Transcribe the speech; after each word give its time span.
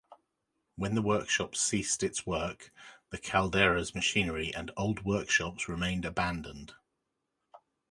When 0.77 0.95
the 0.95 1.01
workshops 1.03 1.59
ceased 1.61 2.01
its 2.01 2.25
work, 2.25 2.73
the 3.11 3.19
calderas, 3.19 3.93
machinery 3.93 4.51
and 4.51 4.71
old 4.75 5.05
workshops 5.05 5.69
remained 5.69 6.05
abandoned. 6.05 6.73